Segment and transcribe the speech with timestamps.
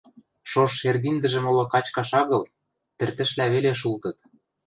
[0.49, 2.43] Шож шергиндӹжӹм моло качкаш агыл,
[2.97, 4.17] тӹртӹшлӓ веле шултыт...